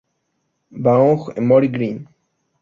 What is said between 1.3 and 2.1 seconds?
Emory Green.